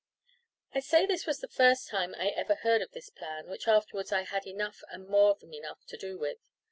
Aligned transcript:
I 0.73 0.79
say 0.79 1.05
this 1.05 1.27
was 1.27 1.41
the 1.41 1.47
first 1.47 1.87
time 1.87 2.15
I 2.15 2.29
ever 2.29 2.55
heard 2.55 2.81
of 2.81 2.91
this 2.91 3.11
plan, 3.11 3.47
which 3.47 3.67
afterwards 3.67 4.11
I 4.11 4.23
had 4.23 4.47
enough 4.47 4.81
and 4.89 5.07
more 5.07 5.35
than 5.35 5.53
enough 5.53 5.85
to 5.89 5.95
do 5.95 6.17
with. 6.17 6.39